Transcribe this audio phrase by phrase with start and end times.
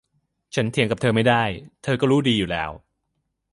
[0.53, 1.43] ฉันเถียงกับเธอไม่ได้
[1.83, 2.71] เธอก็รู้ดีอยู่แล้ว